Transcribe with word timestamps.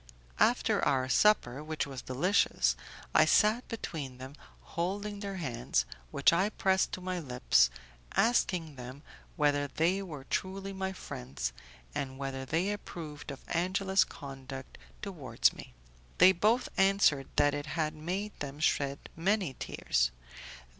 After 0.39 0.83
our 0.83 1.07
supper, 1.09 1.63
which 1.63 1.85
was 1.85 2.01
delicious, 2.01 2.75
I 3.13 3.25
sat 3.25 3.67
between 3.67 4.17
them, 4.17 4.33
holding 4.73 5.19
their 5.19 5.35
hands, 5.35 5.85
which 6.09 6.33
I 6.33 6.49
pressed 6.49 6.91
to 6.93 7.01
my 7.01 7.19
lips, 7.19 7.69
asking 8.15 8.77
them 8.77 9.03
whether 9.35 9.67
they 9.67 10.01
were 10.01 10.23
truly 10.23 10.73
my 10.73 10.91
friends, 10.91 11.53
and 11.93 12.17
whether 12.17 12.45
they 12.45 12.71
approved 12.71 13.29
of 13.29 13.45
Angela's 13.49 14.03
conduct 14.03 14.79
towards 15.03 15.53
me. 15.53 15.75
They 16.17 16.31
both 16.31 16.67
answered 16.77 17.27
that 17.35 17.53
it 17.53 17.67
had 17.67 17.93
made 17.93 18.31
them 18.39 18.59
shed 18.59 19.07
many 19.15 19.53
tears. 19.59 20.09